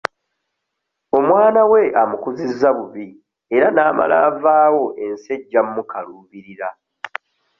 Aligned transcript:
Omwana 1.17 1.61
we 1.71 1.81
amukuzizza 2.01 2.69
bubi 2.77 3.05
era 3.55 3.67
n'amala 3.71 4.15
avaawo 4.29 4.83
ensi 5.05 5.29
ejja 5.35 5.61
mmukaluubirira. 5.65 6.67